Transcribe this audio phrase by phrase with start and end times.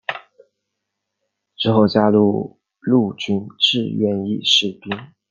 [1.55, 4.97] 之后加入陆军志愿役士兵。